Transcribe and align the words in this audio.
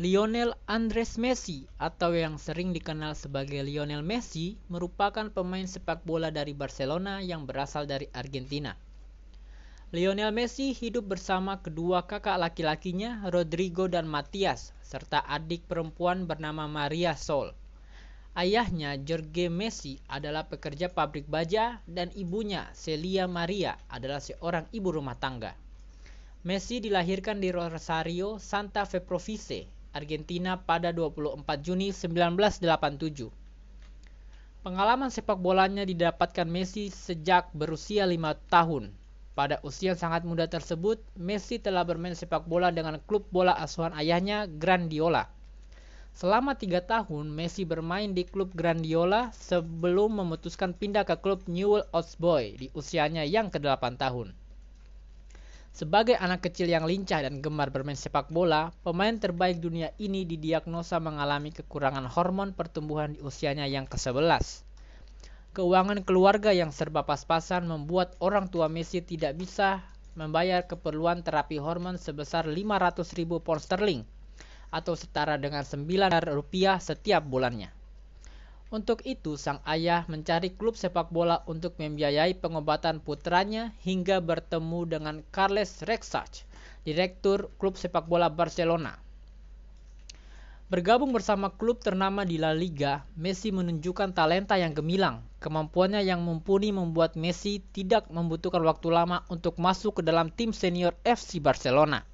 Lionel 0.00 0.56
Andres 0.64 1.20
Messi 1.20 1.68
atau 1.76 2.16
yang 2.16 2.40
sering 2.40 2.72
dikenal 2.72 3.12
sebagai 3.12 3.60
Lionel 3.60 4.00
Messi 4.00 4.56
merupakan 4.72 5.28
pemain 5.28 5.68
sepak 5.68 6.08
bola 6.08 6.32
dari 6.32 6.56
Barcelona 6.56 7.20
yang 7.20 7.44
berasal 7.44 7.84
dari 7.84 8.08
Argentina. 8.16 8.72
Lionel 9.92 10.32
Messi 10.32 10.72
hidup 10.72 11.04
bersama 11.04 11.60
kedua 11.60 12.08
kakak 12.08 12.40
laki-lakinya 12.40 13.28
Rodrigo 13.28 13.92
dan 13.92 14.08
Matias 14.08 14.72
serta 14.80 15.20
adik 15.20 15.68
perempuan 15.68 16.24
bernama 16.24 16.64
Maria 16.64 17.12
Sol. 17.12 17.52
Ayahnya 18.32 18.96
Jorge 19.04 19.52
Messi 19.52 20.00
adalah 20.08 20.48
pekerja 20.48 20.88
pabrik 20.88 21.28
baja 21.28 21.84
dan 21.84 22.08
ibunya 22.16 22.72
Celia 22.72 23.28
Maria 23.28 23.76
adalah 23.92 24.24
seorang 24.24 24.64
ibu 24.72 24.96
rumah 24.96 25.20
tangga. 25.20 25.52
Messi 26.40 26.80
dilahirkan 26.80 27.36
di 27.36 27.52
Rosario, 27.52 28.40
Santa 28.40 28.88
Fe 28.88 29.04
Province, 29.04 29.79
Argentina 29.90 30.54
pada 30.54 30.94
24 30.94 31.42
Juni 31.60 31.90
1987. 31.90 33.30
Pengalaman 34.60 35.08
sepak 35.08 35.40
bolanya 35.40 35.88
didapatkan 35.88 36.44
Messi 36.44 36.92
sejak 36.92 37.48
berusia 37.56 38.04
lima 38.04 38.36
tahun. 38.52 38.92
Pada 39.32 39.56
usia 39.64 39.96
sangat 39.96 40.28
muda 40.28 40.44
tersebut, 40.46 41.00
Messi 41.16 41.56
telah 41.56 41.80
bermain 41.80 42.12
sepak 42.12 42.44
bola 42.44 42.68
dengan 42.68 43.00
klub 43.08 43.24
bola 43.32 43.56
asuhan 43.56 43.96
ayahnya 43.96 44.44
Grandiola. 44.44 45.32
Selama 46.12 46.58
tiga 46.58 46.84
tahun, 46.84 47.32
Messi 47.32 47.64
bermain 47.64 48.12
di 48.12 48.28
klub 48.28 48.52
Grandiola 48.52 49.32
sebelum 49.32 50.20
memutuskan 50.20 50.76
pindah 50.76 51.08
ke 51.08 51.16
klub 51.18 51.40
Newell 51.48 51.88
Old 51.96 52.10
Boys 52.20 52.60
di 52.60 52.68
usianya 52.76 53.24
yang 53.24 53.48
ke-8 53.48 53.96
tahun. 53.96 54.36
Sebagai 55.70 56.18
anak 56.18 56.50
kecil 56.50 56.66
yang 56.66 56.82
lincah 56.82 57.22
dan 57.22 57.38
gemar 57.38 57.70
bermain 57.70 57.94
sepak 57.94 58.26
bola, 58.28 58.74
pemain 58.82 59.14
terbaik 59.14 59.62
dunia 59.62 59.94
ini 60.02 60.26
didiagnosa 60.26 60.98
mengalami 60.98 61.54
kekurangan 61.54 62.10
hormon 62.10 62.50
pertumbuhan 62.52 63.14
di 63.14 63.22
usianya 63.22 63.70
yang 63.70 63.86
ke-11. 63.86 64.66
Keuangan 65.50 66.06
keluarga 66.06 66.50
yang 66.50 66.70
serba 66.70 67.06
pas-pasan 67.06 67.66
membuat 67.66 68.18
orang 68.22 68.50
tua 68.50 68.70
Messi 68.70 69.02
tidak 69.02 69.38
bisa 69.38 69.82
membayar 70.18 70.66
keperluan 70.66 71.22
terapi 71.22 71.58
hormon 71.58 71.98
sebesar 71.98 72.46
500 72.50 73.18
ribu 73.18 73.38
pound 73.38 73.62
sterling 73.62 74.02
atau 74.70 74.94
setara 74.94 75.38
dengan 75.38 75.62
9 75.66 75.86
rupiah 76.34 76.78
setiap 76.78 77.22
bulannya. 77.26 77.79
Untuk 78.70 79.02
itu, 79.02 79.34
sang 79.34 79.58
ayah 79.66 80.06
mencari 80.06 80.54
klub 80.54 80.78
sepak 80.78 81.10
bola 81.10 81.42
untuk 81.50 81.74
membiayai 81.82 82.38
pengobatan 82.38 83.02
putranya 83.02 83.74
hingga 83.82 84.22
bertemu 84.22 84.86
dengan 84.86 85.16
Carles 85.34 85.82
Rexach, 85.82 86.46
direktur 86.86 87.50
klub 87.58 87.74
sepak 87.74 88.06
bola 88.06 88.30
Barcelona. 88.30 88.94
Bergabung 90.70 91.10
bersama 91.10 91.50
klub 91.50 91.82
ternama 91.82 92.22
di 92.22 92.38
La 92.38 92.54
Liga, 92.54 93.02
Messi 93.18 93.50
menunjukkan 93.50 94.14
talenta 94.14 94.54
yang 94.54 94.70
gemilang. 94.70 95.26
Kemampuannya 95.42 96.06
yang 96.06 96.22
mumpuni 96.22 96.70
membuat 96.70 97.18
Messi 97.18 97.58
tidak 97.74 98.06
membutuhkan 98.06 98.62
waktu 98.62 98.86
lama 98.86 99.26
untuk 99.26 99.58
masuk 99.58 99.98
ke 99.98 100.02
dalam 100.06 100.30
tim 100.30 100.54
senior 100.54 100.94
FC 101.02 101.42
Barcelona. 101.42 102.06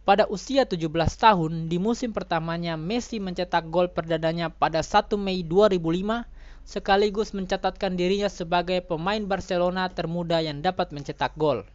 Pada 0.00 0.24
usia 0.32 0.64
17 0.64 0.88
tahun, 1.20 1.68
di 1.68 1.76
musim 1.76 2.16
pertamanya 2.16 2.72
Messi 2.80 3.20
mencetak 3.20 3.68
gol 3.68 3.92
perdananya 3.92 4.48
pada 4.48 4.80
1 4.80 5.12
Mei 5.20 5.44
2005 5.44 6.24
sekaligus 6.64 7.36
mencatatkan 7.36 8.00
dirinya 8.00 8.32
sebagai 8.32 8.80
pemain 8.80 9.20
Barcelona 9.20 9.92
termuda 9.92 10.40
yang 10.40 10.64
dapat 10.64 10.96
mencetak 10.96 11.36
gol. 11.36 11.68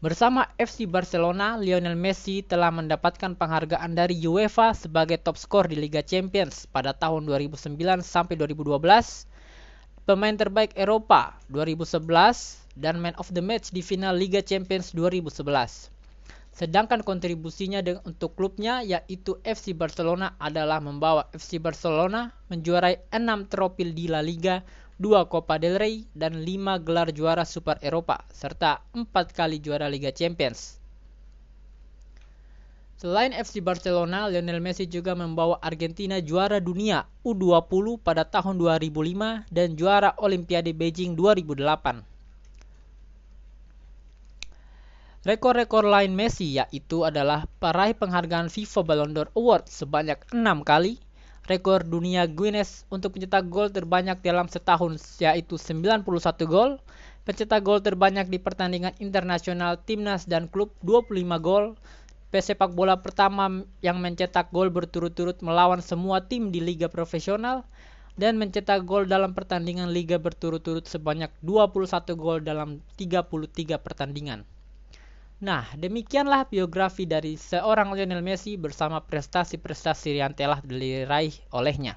Bersama 0.00 0.48
FC 0.56 0.88
Barcelona, 0.88 1.60
Lionel 1.60 1.92
Messi 1.92 2.40
telah 2.40 2.72
mendapatkan 2.72 3.36
penghargaan 3.36 3.92
dari 3.92 4.16
UEFA 4.24 4.72
sebagai 4.72 5.20
top 5.20 5.36
skor 5.36 5.68
di 5.68 5.76
Liga 5.76 6.00
Champions 6.00 6.64
pada 6.64 6.96
tahun 6.96 7.28
2009 7.28 7.76
sampai 8.00 8.40
2012, 8.40 8.80
pemain 10.08 10.32
terbaik 10.32 10.72
Eropa 10.80 11.36
2011, 11.52 12.72
dan 12.80 12.96
Man 12.96 13.12
of 13.20 13.28
the 13.28 13.44
Match 13.44 13.68
di 13.68 13.84
final 13.84 14.16
Liga 14.16 14.40
Champions 14.40 14.96
2011. 14.96 15.99
Sedangkan 16.50 17.06
kontribusinya 17.06 17.78
untuk 18.02 18.34
klubnya 18.34 18.82
yaitu 18.82 19.38
FC 19.46 19.72
Barcelona 19.72 20.34
adalah 20.36 20.82
membawa 20.82 21.30
FC 21.30 21.62
Barcelona 21.62 22.34
menjuarai 22.50 23.06
6 23.14 23.48
trofi 23.48 23.86
di 23.94 24.10
La 24.10 24.20
Liga, 24.20 24.66
2 25.00 25.30
Copa 25.30 25.56
del 25.56 25.80
Rey, 25.80 26.04
dan 26.12 26.42
5 26.44 26.84
gelar 26.84 27.08
juara 27.14 27.48
Super 27.48 27.80
Eropa, 27.80 28.26
serta 28.28 28.84
4 28.92 29.08
kali 29.32 29.62
juara 29.62 29.88
Liga 29.88 30.12
Champions. 30.12 30.76
Selain 33.00 33.32
FC 33.32 33.64
Barcelona, 33.64 34.28
Lionel 34.28 34.60
Messi 34.60 34.84
juga 34.84 35.16
membawa 35.16 35.56
Argentina 35.64 36.20
juara 36.20 36.60
dunia 36.60 37.08
U20 37.24 37.96
pada 37.96 38.28
tahun 38.28 38.60
2005 38.60 39.48
dan 39.48 39.72
juara 39.72 40.12
Olimpiade 40.20 40.76
Beijing 40.76 41.16
2008. 41.16 42.09
Rekor-rekor 45.20 45.84
lain 45.84 46.16
Messi 46.16 46.56
yaitu 46.56 47.04
adalah 47.04 47.44
peraih 47.60 47.92
penghargaan 47.92 48.48
FIFA 48.48 48.80
Ballon 48.88 49.12
d'Or 49.12 49.28
Award 49.36 49.68
sebanyak 49.68 50.16
6 50.32 50.40
kali, 50.64 50.96
rekor 51.44 51.84
dunia 51.84 52.24
Guinness 52.24 52.88
untuk 52.88 53.12
pencetak 53.12 53.52
gol 53.52 53.68
terbanyak 53.68 54.24
dalam 54.24 54.48
setahun 54.48 54.96
yaitu 55.20 55.60
91 55.60 56.08
gol, 56.48 56.80
pencetak 57.28 57.60
gol 57.60 57.84
terbanyak 57.84 58.32
di 58.32 58.40
pertandingan 58.40 58.96
internasional 58.96 59.76
timnas 59.84 60.24
dan 60.24 60.48
klub 60.48 60.72
25 60.88 61.12
gol, 61.36 61.76
pesepak 62.32 62.72
bola 62.72 63.04
pertama 63.04 63.68
yang 63.84 64.00
mencetak 64.00 64.48
gol 64.48 64.72
berturut-turut 64.72 65.44
melawan 65.44 65.84
semua 65.84 66.24
tim 66.24 66.48
di 66.48 66.64
liga 66.64 66.88
profesional, 66.88 67.68
dan 68.16 68.40
mencetak 68.40 68.88
gol 68.88 69.04
dalam 69.04 69.36
pertandingan 69.36 69.92
liga 69.92 70.16
berturut-turut 70.16 70.88
sebanyak 70.88 71.28
21 71.44 72.08
gol 72.16 72.40
dalam 72.40 72.80
33 72.96 73.76
pertandingan. 73.76 74.48
Nah, 75.40 75.64
demikianlah 75.72 76.52
biografi 76.52 77.08
dari 77.08 77.40
seorang 77.40 77.96
Lionel 77.96 78.20
Messi 78.20 78.60
bersama 78.60 79.00
prestasi-prestasi 79.00 80.20
yang 80.20 80.36
telah 80.36 80.60
diraih 80.60 81.32
olehnya. 81.56 81.96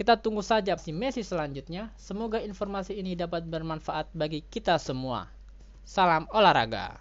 Kita 0.00 0.16
tunggu 0.16 0.40
saja 0.40 0.72
si 0.80 0.88
Messi 0.88 1.20
selanjutnya. 1.20 1.92
Semoga 2.00 2.40
informasi 2.40 2.96
ini 2.96 3.12
dapat 3.20 3.44
bermanfaat 3.44 4.16
bagi 4.16 4.40
kita 4.40 4.80
semua. 4.80 5.28
Salam 5.84 6.24
olahraga. 6.32 6.96